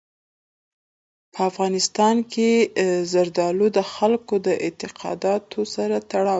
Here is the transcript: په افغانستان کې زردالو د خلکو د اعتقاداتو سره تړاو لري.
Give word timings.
په 1.33 1.39
افغانستان 1.49 2.15
کې 2.33 2.49
زردالو 3.11 3.67
د 3.77 3.79
خلکو 3.93 4.35
د 4.45 4.47
اعتقاداتو 4.65 5.59
سره 5.75 5.95
تړاو 6.09 6.23
لري. 6.23 6.29